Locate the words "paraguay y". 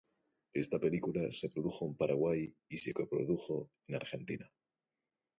1.93-2.77